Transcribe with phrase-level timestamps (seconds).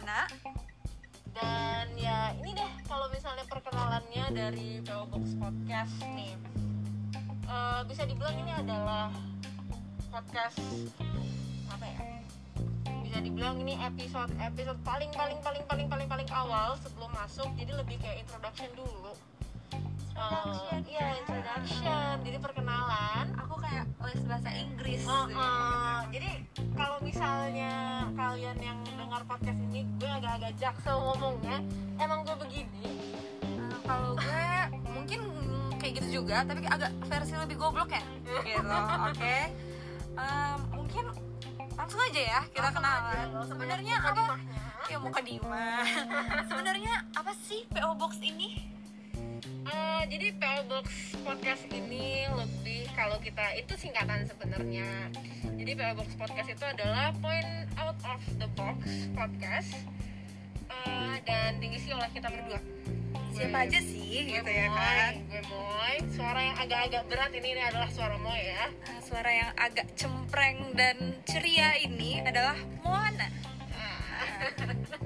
[0.00, 0.24] Moana.
[1.30, 6.32] dan ya ini deh kalau misalnya perkenalannya dari PO Box Podcast nih.
[7.44, 9.12] Eh, bisa dibilang ini adalah
[10.08, 10.56] podcast
[11.68, 12.00] apa ya?
[13.04, 17.52] Bisa dibilang ini episode episode paling paling paling paling paling paling awal sebelum masuk.
[17.60, 19.12] Jadi lebih kayak introduction dulu.
[20.16, 22.12] Introduction, Eh, Iya, introduction.
[22.24, 23.36] Jadi perkenalan.
[23.36, 25.04] Aku kayak les bahasa Inggris.
[25.04, 25.98] Oh, oh.
[26.08, 26.40] jadi
[26.72, 27.99] kalau misalnya
[28.30, 31.58] kalian yang dengar podcast ini gue agak-agak jaksel ngomongnya
[31.98, 32.86] emang gue begini
[33.42, 34.46] Eh, kalau gue
[34.86, 38.02] mungkin mm, kayak gitu juga, tapi agak versi lebih goblok ya.
[38.46, 38.70] Gitu.
[39.10, 39.36] Oke.
[40.14, 41.04] Em, mungkin
[41.74, 43.26] langsung aja ya kita Langsung kenalan.
[43.50, 44.24] Sebenarnya apa?
[44.86, 45.82] Ya muka Dima.
[46.46, 48.69] Sebenarnya apa sih PO Box ini?
[50.00, 50.86] Eh, jadi PO Box
[51.20, 55.12] podcast ini lebih kalau kita itu singkatan sebenarnya.
[55.44, 57.44] Jadi PO Box podcast itu adalah point
[57.76, 58.80] out of the box
[59.12, 59.76] podcast
[60.70, 62.56] Eh, dan diisi oleh kita berdua.
[63.36, 65.12] Siapa Gue- aja sih gue gitu ya Moy, kan?
[65.28, 68.64] gue Moy suara yang agak-agak berat ini, ini adalah suara Moy ya.
[68.72, 70.96] Nah, suara yang agak cempreng dan
[71.28, 73.28] ceria ini adalah Moana.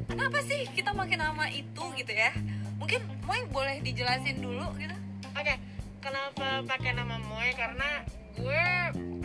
[0.09, 2.33] Kenapa sih kita pakai nama itu gitu ya?
[2.79, 4.95] Mungkin Moy boleh dijelasin dulu gitu.
[5.35, 5.55] Oke,
[6.01, 7.51] kenapa pakai nama Moy?
[7.57, 8.67] Karena gue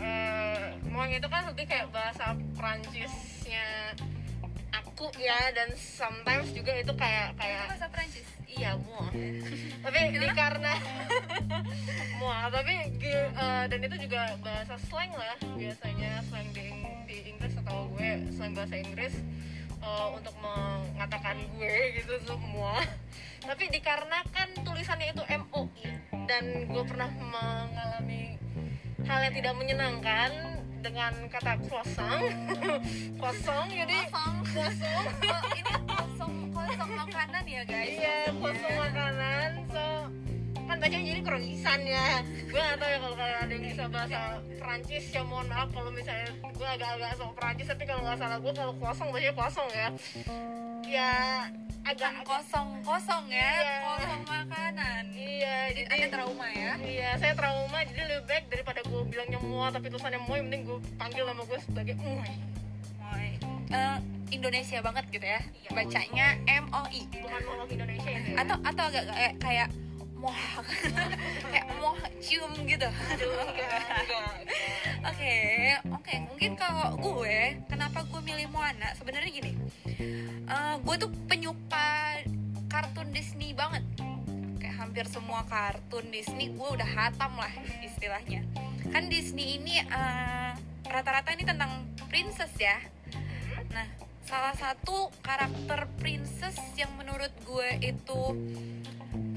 [0.00, 3.94] eh, Moy itu kan lebih kayak bahasa Prancisnya
[4.70, 8.26] aku ya dan sometimes juga itu kayak Itu kayak bahasa Prancis.
[8.50, 9.08] iya moi.
[9.86, 10.72] tapi di karena
[12.20, 16.66] moi tapi eh, dan itu juga bahasa slang lah biasanya slang di,
[17.06, 19.14] di Inggris atau gue slang bahasa Inggris
[19.80, 22.80] eh, untuk mengatakan gue gitu semua.
[23.48, 25.84] Tapi dikarenakan tulisannya itu MOI
[26.28, 28.36] dan gue pernah mengalami
[29.02, 30.30] hal yang tidak menyenangkan
[30.80, 32.22] dengan kata kosong.
[33.22, 34.36] Kosong jadi Kosong.
[34.48, 35.04] kosong.
[35.30, 37.92] Oh, ini kosong kosong makanan ya guys.
[37.96, 38.88] iya kosong makanan.
[38.88, 39.19] so kan
[40.80, 44.20] bacanya jadi kerogisan ya gue gak tau ya kalau kalian ada yang bisa bahasa
[44.56, 48.52] Perancis ya mohon maaf kalau misalnya gue agak-agak sok Perancis tapi kalau nggak salah gue
[48.52, 49.88] kalau kosong bacanya kosong ya
[50.82, 51.12] ya
[51.80, 53.76] agak kosong kosong ya, Iya.
[53.88, 55.02] kosong makanan.
[55.16, 56.72] iya Jadi jadi ada trauma ya.
[56.76, 60.78] Iya, saya trauma jadi lebih baik daripada gue bilangnya mua tapi tulisannya moy mending gue
[61.00, 62.30] panggil nama gue sebagai moy.
[63.00, 63.28] Moy.
[63.72, 63.98] Eh,
[64.30, 65.40] Indonesia banget gitu ya.
[65.40, 65.70] Iya.
[65.72, 67.00] Bacanya M O I.
[67.08, 67.40] Bukan
[67.72, 68.20] Indonesia ya.
[68.36, 69.68] Atau atau agak kayak kayak
[70.20, 70.36] moh
[71.48, 72.84] kayak moh cium gitu.
[75.00, 75.32] Oke,
[75.88, 76.14] oke.
[76.28, 78.92] Mungkin kalau gue, kenapa gue milih Moana?
[79.00, 79.56] Sebenarnya gini,
[80.44, 82.20] eh, gue tuh penyuka
[82.68, 83.80] kartun Disney banget.
[84.60, 88.44] Kayak hampir semua kartun Disney gue udah hatam lah istilahnya.
[88.92, 90.52] Kan Disney ini eh,
[90.84, 92.76] rata-rata ini tentang princess ya.
[93.72, 93.88] Nah,
[94.28, 98.20] salah satu karakter princess yang menurut gue itu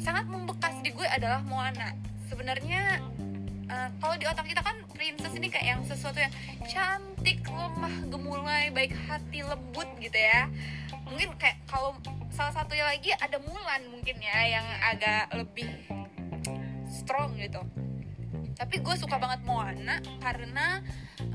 [0.04, 1.96] sangat membekas di gue adalah Moana.
[2.28, 3.00] Sebenarnya
[3.72, 6.34] uh, kalau di otak kita kan princess ini kayak yang sesuatu yang
[6.68, 10.52] cantik, lemah, gemulai, baik hati, lembut gitu ya.
[11.08, 11.96] Mungkin kayak kalau
[12.36, 15.72] salah satunya lagi ada Mulan mungkin ya yang agak lebih
[16.92, 17.64] strong gitu.
[18.60, 20.84] Tapi gue suka banget Moana karena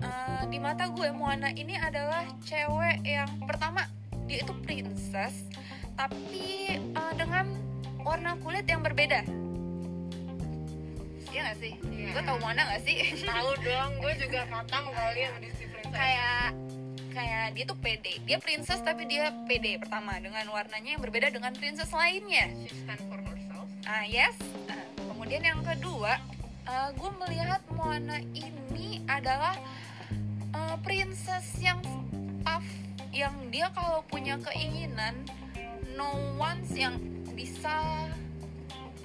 [0.05, 3.89] uh, di mata gue Moana ini adalah cewek yang pertama
[4.29, 5.49] dia itu princess
[5.97, 7.68] tapi uh, dengan
[8.03, 9.25] warna kulit yang berbeda.
[11.29, 11.73] Iya gak sih?
[11.93, 12.11] Iya.
[12.19, 12.97] Gue tau Moana gak sih?
[13.23, 15.95] Tahu dong, gue juga katam kali sama Disney Princess.
[15.95, 16.47] kayak
[17.13, 18.15] kayak dia tuh pede.
[18.25, 22.49] Dia princess tapi dia pede pertama dengan warnanya yang berbeda dengan princess lainnya.
[22.67, 23.67] She stand for herself.
[23.85, 24.35] Ah yes.
[24.71, 26.21] Ah, kemudian yang kedua,
[26.95, 29.57] gue melihat Moana ini adalah
[30.53, 31.81] eh, princess yang
[32.45, 32.69] tough,
[33.11, 35.17] yang dia kalau punya keinginan,
[35.97, 37.01] no one yang
[37.39, 38.11] bisa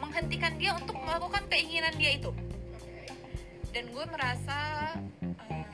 [0.02, 2.34] menghentikan dia untuk melakukan keinginan dia itu.
[3.70, 4.58] Dan gue merasa
[5.54, 5.66] eh,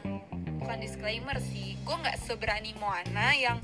[0.60, 3.64] bukan disclaimer sih, gue nggak seberani Moana yang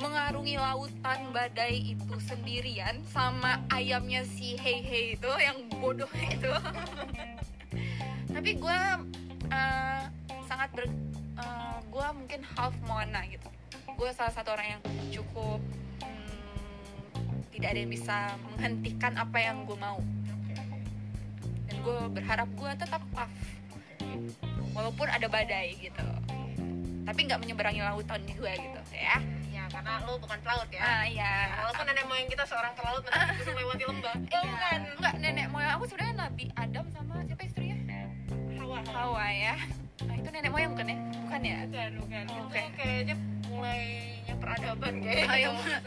[0.00, 6.52] mengarungi lautan badai itu sendirian sama ayamnya si Hei Hei itu yang bodoh itu.
[8.34, 8.80] Tapi gue
[9.52, 10.02] eh,
[10.48, 10.88] sangat ber,
[11.92, 13.52] gue mungkin half Moana gitu.
[14.00, 14.82] Gue salah satu orang yang
[15.12, 15.60] cukup
[17.60, 20.00] tidak ada yang bisa menghentikan apa yang gue mau.
[21.68, 23.34] Dan gue berharap gue tetap tough
[24.72, 26.06] walaupun ada badai gitu.
[27.04, 29.20] Tapi nggak menyeberangi lautan juga gitu ya.
[29.52, 30.80] Ya, karena lo bukan pelaut ya.
[30.80, 31.52] Ah iya.
[31.60, 34.14] Walaupun nenek moyang kita seorang pelaut tapi bisa melewati lembah.
[34.16, 34.40] Oh, Iya.
[34.40, 34.78] bukan.
[34.96, 37.70] Enggak, nenek moyang aku sebenarnya Nabi Adam sama siapa istrinya?
[38.90, 39.54] sawah ya
[40.06, 42.60] nah, itu nenek moyang bukan ya bukan ya bukan bukan Oke.
[42.60, 43.14] itu kayaknya
[43.50, 45.78] mulainya peradaban kayaknya Oh, iya,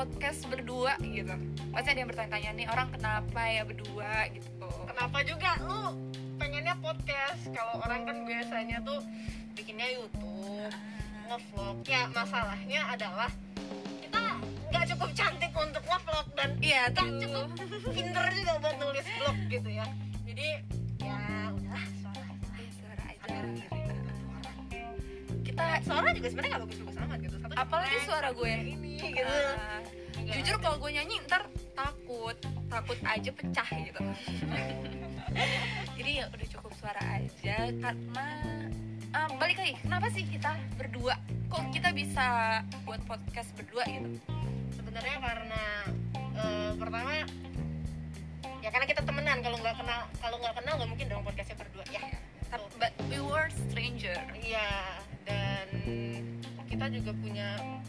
[0.00, 1.34] podcast berdua gitu.
[1.76, 4.68] Pasti ada yang bertanya-tanya nih orang kenapa ya berdua gitu.
[4.88, 5.60] Kenapa juga?
[5.60, 5.92] Lu
[6.40, 7.52] pengennya podcast.
[7.52, 9.04] Kalau orang kan biasanya tuh
[9.52, 10.72] bikinnya YouTube
[11.28, 11.84] ngevlog.
[11.84, 13.28] Ya masalahnya adalah
[14.00, 14.40] kita
[14.72, 17.20] nggak cukup cantik untuk ngevlog dan iya nggak tuh.
[17.20, 17.48] cukup
[17.92, 19.84] pinter juga buat nulis blog gitu ya.
[20.24, 20.48] Jadi
[21.04, 21.20] ya
[21.52, 22.56] udahlah suara aja.
[22.72, 23.68] Suara aja
[25.44, 29.36] kita suara juga sebenarnya nggak bagus-bagus amat gitu apalagi suara gue ini gitu.
[30.20, 32.36] Nggak jujur kalau gue nyanyi ntar takut.
[32.70, 34.00] Takut aja pecah gitu.
[35.98, 38.26] Jadi ya udah cukup suara aja karena
[39.14, 41.14] ah, balik lagi kenapa sih kita berdua?
[41.50, 42.26] Kok kita bisa
[42.86, 44.08] buat podcast berdua gitu?
[44.74, 45.62] Sebenarnya karena
[46.14, 47.10] eh, pertama
[48.60, 49.38] ya karena kita temenan.
[49.42, 52.02] Kalau nggak kenal kalau nggak kenal nggak mungkin dong podcastnya berdua ya.
[52.50, 54.18] Tapi- but we were stranger.
[54.34, 55.66] Iya dan
[56.70, 57.48] kita juga punya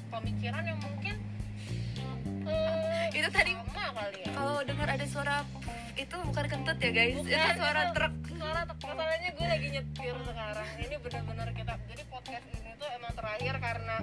[0.09, 1.15] pemikiran yang mungkin
[2.49, 3.53] eh, Itu tadi-
[3.91, 4.31] kali ya.
[4.33, 5.35] kalau dengar ada suara
[5.93, 7.13] itu bukan kentut ya guys.
[7.13, 8.13] Bukan, itu suara itu truk.
[8.33, 8.79] suara truk.
[8.81, 10.69] Masalahnya gue lagi nyetir sekarang.
[10.79, 13.95] Ini benar-benar kita jadi podcast ini tuh emang terakhir karena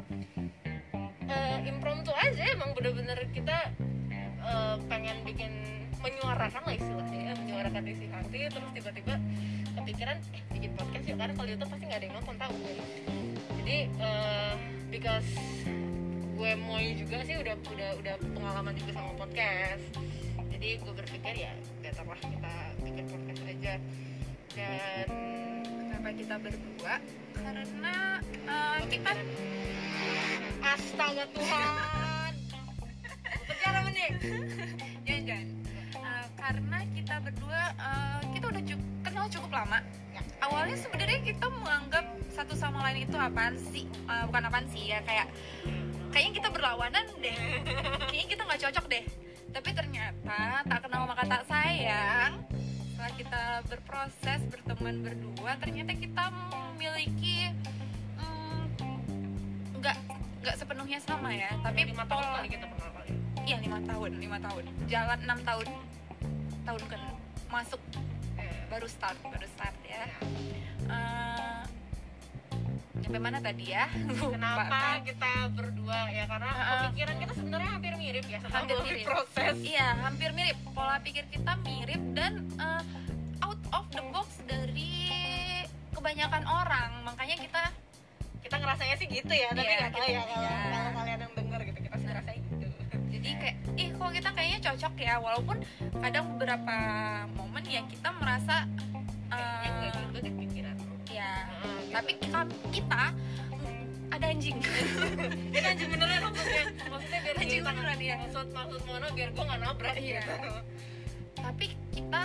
[1.26, 2.44] eh, impromptu aja.
[2.54, 3.58] Emang bener-bener kita
[4.44, 5.52] eh, pengen bikin
[5.98, 8.38] menyuarakan lah istilahnya ya, menyuarakan isi hati.
[8.46, 9.14] Terus tiba-tiba
[9.74, 11.16] kepikiran eh bikin podcast yuk.
[11.18, 12.54] Karena kalau YouTube pasti nggak ada yang nonton tahu.
[12.54, 13.37] guys
[13.68, 14.54] jadi eh,
[14.88, 15.28] because
[16.40, 19.84] gue mau juga sih udah udah udah pengalaman juga sama podcast.
[20.48, 21.52] Jadi gue berpikir ya
[21.84, 23.74] better lah kita bikin podcast aja.
[24.56, 25.06] Dan
[25.84, 26.94] kenapa kita berdua?
[27.36, 27.96] Karena
[28.48, 29.12] eh, kita
[30.64, 32.32] astaga Tuhan.
[33.20, 34.12] Berbicara menit
[35.04, 35.48] jangan jangan
[35.88, 39.84] Eh, karena kita berdua eh, kita udah cu- kenal cukup lama.
[40.16, 40.22] Ya.
[40.42, 43.84] Awalnya sebenarnya kita menganggap satu sama lain itu apaan sih?
[43.86, 45.26] Eh, bukan apaan sih ya kayak
[46.14, 47.38] kayaknya kita berlawanan deh.
[48.08, 49.04] Kayaknya kita nggak cocok deh.
[49.48, 52.44] Tapi ternyata tak kenal maka tak sayang
[52.98, 57.46] setelah kita berproses berteman berdua ternyata kita memiliki
[58.18, 58.64] mm,
[59.78, 59.96] nggak
[60.42, 61.54] nggak sepenuhnya sama ya.
[61.62, 63.10] Tapi lima tahun kali kita kenal kali.
[63.46, 64.64] Iya lima tahun, lima tahun.
[64.90, 65.68] Jalan enam tahun,
[66.66, 66.96] tahun ke
[67.48, 67.80] masuk
[68.68, 70.04] baru start, baru start ya.
[70.84, 71.60] Eh,
[72.98, 73.88] sampai mana tadi ya?
[74.10, 74.34] Lupa.
[74.34, 76.78] kenapa kita berdua ya karena Heeh.
[76.84, 79.04] pemikiran kita sebenarnya hampir mirip ya Hampir mirip.
[79.04, 80.56] proses Iya, hampir mirip.
[80.68, 82.82] Pola pikir kita mirip dan eh,
[83.40, 84.92] out of the box dari
[85.90, 86.90] kebanyakan orang.
[87.04, 87.62] Makanya kita
[88.38, 90.14] kita ngerasanya sih gitu ya tapi Iya, nggak tahu gitu.
[90.14, 91.17] ya kalau kalau kalian
[94.08, 95.56] kok kita kayaknya cocok ya walaupun
[96.00, 96.76] kadang beberapa
[97.36, 98.64] momen ya kita merasa
[99.28, 100.76] kayaknya nggak gitu deh pikiran
[101.12, 101.92] ya gitu.
[101.92, 102.40] tapi kita,
[102.72, 103.02] kita
[103.52, 104.56] mm, ada anjing
[105.60, 108.16] ini anjing beneran maksudnya maksudnya biar Anjing beneran, iya.
[108.16, 110.22] maksud maksud mono biar gue nggak nabrak Iya.
[110.24, 110.50] gitu
[111.36, 112.22] tapi kita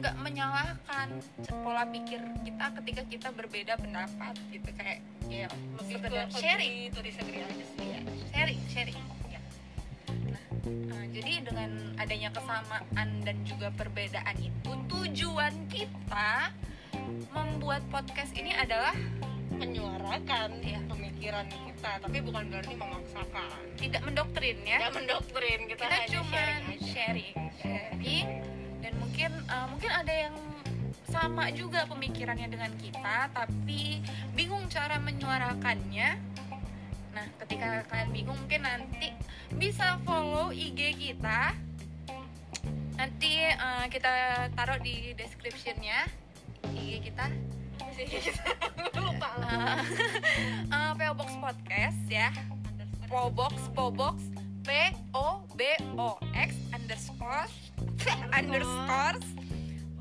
[0.00, 1.08] nggak menyalahkan
[1.60, 7.44] pola pikir kita ketika kita berbeda pendapat gitu kayak ya lebih sekedar sharing itu disagree
[7.44, 8.00] aja sih ya
[8.32, 9.15] sharing sharing ya.
[10.66, 16.50] Nah, eh, jadi dengan adanya kesamaan dan juga perbedaan itu tujuan kita
[17.30, 18.92] membuat podcast ini adalah
[19.56, 20.80] menyuarakan Iya.
[20.90, 23.48] pemikiran kita tapi bukan berarti memaksakan.
[23.78, 24.78] Tidak mendoktrin ya.
[24.84, 27.34] Ya mendoktrin kita, kita hanya cuma sharing sharing.
[27.62, 28.28] Sharing
[28.84, 30.36] dan mungkin uh, mungkin ada yang
[31.06, 34.02] sama juga pemikirannya dengan kita tapi
[34.36, 36.18] bingung cara menyuarakannya
[37.16, 39.16] nah ketika kalian bingung mungkin nanti
[39.56, 41.56] bisa follow IG kita.
[42.96, 44.12] Nanti uh, kita
[44.52, 46.04] taruh di descriptionnya
[46.76, 47.32] IG kita.
[49.00, 49.80] Lupa lah.
[50.66, 52.28] Uh, uh, PO Box Podcast ya.
[53.08, 54.18] Pobox Pobox
[54.66, 54.68] P
[55.16, 55.62] O B
[55.96, 57.48] O X underscore
[58.36, 59.16] underscore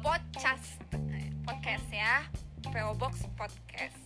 [0.03, 0.83] podcast.
[1.47, 2.27] Podcast ya.
[2.67, 4.04] PO Box Podcast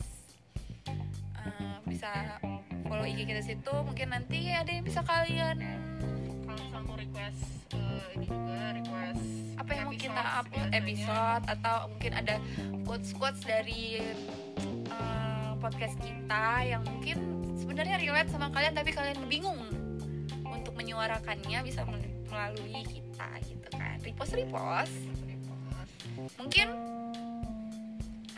[1.49, 2.11] Eh, bisa
[2.85, 5.57] follow IG kita situ mungkin nanti ada yang bisa kalian
[6.45, 7.41] kalau misalnya mau request
[7.73, 9.23] eh, ini juga request
[9.57, 10.85] apa yang mau kita upload biasanya.
[10.85, 12.35] episode atau mungkin ada
[12.85, 14.01] quotes quotes dari
[14.89, 17.17] uh, podcast kita yang mungkin
[17.59, 19.59] sebenarnya relate sama kalian tapi kalian bingung
[20.47, 23.99] untuk menyuarakannya bisa mel- melalui kita gitu kan.
[24.01, 24.95] Repost repost.
[26.39, 26.67] Mungkin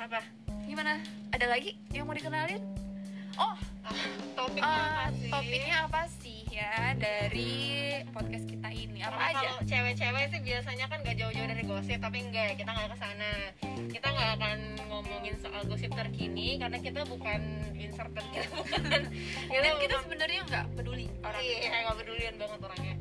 [0.02, 0.20] apa?
[0.66, 1.00] Gimana?
[1.32, 2.60] Ada lagi yang mau dikenalin
[3.38, 3.56] oh
[4.36, 5.30] topiknya uh, apa sih?
[5.32, 7.52] topiknya apa sih ya dari
[8.12, 9.00] podcast kita ini?
[9.02, 9.40] Apa Karena aja?
[9.40, 13.32] kalau cewek-cewek sih biasanya kan gak jauh-jauh dari gosip tapi enggak kita nggak ke sana
[13.88, 14.60] kita nggak akan
[14.92, 17.42] ngomongin soal gosip terkini karena kita bukan
[17.78, 19.02] inserter kita bukan.
[19.48, 22.96] Kita, dan kita sebenarnya nggak peduli orang iya nggak pedulian banget orangnya.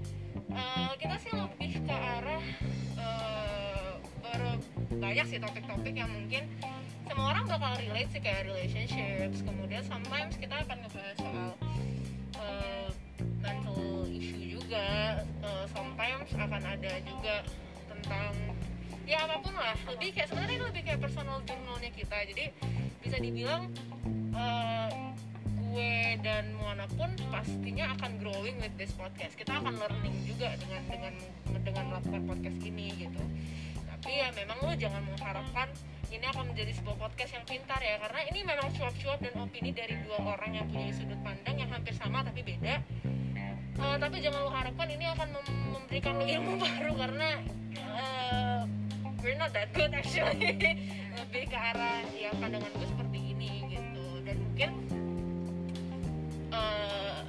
[0.50, 2.42] Eh, kita sih lebih ke arah
[2.98, 3.59] eh,
[4.30, 4.62] ber-
[5.02, 6.46] banyak sih topik-topik yang mungkin
[7.10, 11.50] semua orang bakal relate sih kayak relationships kemudian sometimes kita akan ngebahas soal
[12.38, 12.88] eh,
[13.42, 15.10] mental issue juga
[15.40, 17.40] Eh, sometimes akan ada juga
[17.88, 18.32] tentang
[19.08, 22.16] ya apa pun lah lebih kayak sebenarnya lebih kayak personal journalnya kita.
[22.28, 22.44] Jadi
[23.00, 23.72] bisa dibilang
[24.36, 24.88] eh,
[25.70, 29.32] gue dan Moana pun pastinya akan growing with this podcast.
[29.32, 31.14] Kita akan learning juga dengan dengan
[31.64, 33.22] dengan melakukan podcast ini gitu
[34.00, 35.68] tapi ya memang lo jangan mengharapkan
[36.08, 39.92] ini akan menjadi sebuah podcast yang pintar ya karena ini memang cuap-cuap dan opini dari
[40.08, 42.80] dua orang yang punya sudut pandang yang hampir sama tapi beda.
[43.76, 47.28] Eh, tapi jangan lo harapkan ini akan mem- memberikan lo ilmu baru karena
[47.76, 48.60] eh,
[49.20, 50.56] we're not that good actually.
[51.20, 54.06] Lebih ke arah ya pandangan gue seperti ini gitu.
[54.24, 54.70] Dan mungkin
[56.56, 57.20] eh,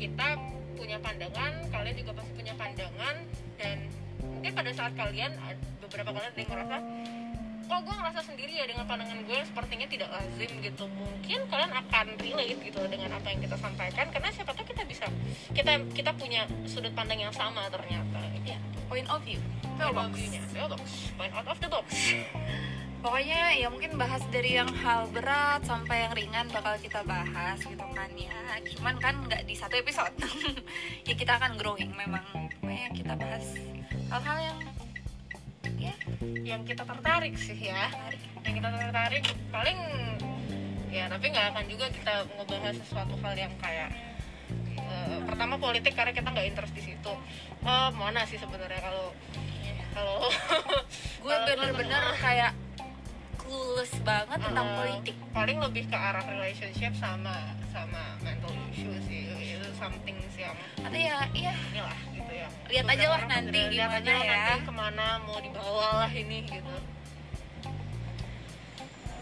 [0.00, 0.28] kita
[0.80, 3.16] punya pandangan kalian juga pasti punya pandangan
[3.60, 3.76] dan
[4.24, 5.36] mungkin pada saat kalian
[5.86, 6.76] beberapa kalian ada yang ngerasa
[7.66, 11.72] kok gue ngerasa sendiri ya dengan pandangan gue yang sepertinya tidak lazim gitu mungkin kalian
[11.74, 15.06] akan relate gitu dengan apa yang kita sampaikan karena siapa tahu kita bisa
[15.50, 19.42] kita kita punya sudut pandang yang sama ternyata ya point of view
[19.76, 20.08] Point box.
[20.08, 20.40] of view-nya.
[21.20, 21.86] Point out of the box.
[23.04, 27.86] pokoknya ya mungkin bahas dari yang hal berat sampai yang ringan bakal kita bahas gitu
[27.94, 28.34] kan ya
[28.74, 30.10] cuman kan nggak di satu episode
[31.08, 32.24] ya kita akan growing memang
[32.58, 33.54] pokoknya kita bahas
[34.10, 34.58] hal-hal yang
[35.86, 35.94] ya
[36.56, 37.90] Yang kita tertarik sih ya.
[38.42, 39.24] Yang kita tertarik
[39.54, 39.78] paling
[40.90, 43.90] ya tapi nggak akan juga kita ngebahas sesuatu hal yang kayak
[44.80, 47.12] eh, pertama politik karena kita nggak interest di situ.
[47.66, 49.12] Oh, mana sih sebenarnya kalau
[49.96, 50.28] kalau
[51.24, 52.52] gue bener-bener kayak
[53.46, 55.14] clueless banget tentang Eh, politik.
[55.30, 59.30] Paling lebih ke arah relationship sama sama mental issue sih.
[59.30, 61.52] Itu something yang atau ya iya.
[61.72, 62.48] inilah gitu ya.
[62.68, 64.36] Lihat aja lah nanti lihat gimana aja lah ya.
[64.36, 66.74] nanti ke mana mau dibawa lah ini gitu.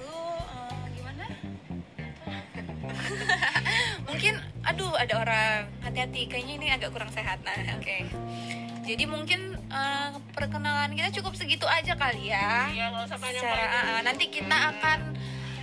[0.03, 1.25] Lu eh, gimana?
[4.09, 6.27] Mungkin aduh ada orang hati-hati.
[6.27, 7.39] Kayaknya ini agak kurang sehat.
[7.45, 12.69] Nah oke jadi mungkin eh, perkenalan kita cukup segitu aja kali ya.
[12.71, 14.99] Iya nggak usah panjang secara ah, nanti kita akan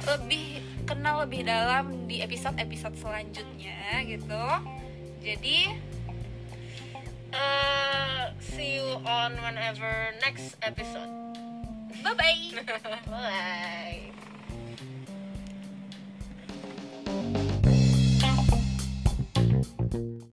[0.02, 0.46] lebih
[0.90, 4.46] kenal lebih dalam di episode-episode selanjutnya gitu.
[5.22, 5.70] Jadi
[7.30, 11.10] uh, see you on whenever next episode.
[12.02, 12.66] Bye bye
[13.06, 14.21] bye